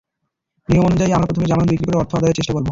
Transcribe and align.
নিয়ম 0.69 0.85
অনুযায়ী 0.85 1.11
আমরা 1.11 1.27
প্রথমে 1.27 1.49
জামানত 1.49 1.69
বিক্রি 1.71 1.85
করে 1.87 1.97
অর্থ 1.97 2.11
আদায়ের 2.15 2.37
চেষ্টা 2.39 2.53
করব। 2.55 2.67